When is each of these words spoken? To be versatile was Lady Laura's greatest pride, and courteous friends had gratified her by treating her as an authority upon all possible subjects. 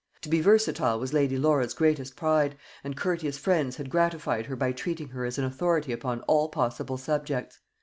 To 0.21 0.29
be 0.29 0.41
versatile 0.41 0.99
was 0.99 1.13
Lady 1.13 1.37
Laura's 1.37 1.75
greatest 1.75 2.15
pride, 2.15 2.57
and 2.83 2.97
courteous 2.97 3.37
friends 3.37 3.75
had 3.75 3.91
gratified 3.91 4.47
her 4.47 4.55
by 4.55 4.71
treating 4.71 5.09
her 5.09 5.25
as 5.25 5.37
an 5.37 5.43
authority 5.45 5.91
upon 5.93 6.21
all 6.21 6.49
possible 6.49 6.97
subjects. 6.97 7.59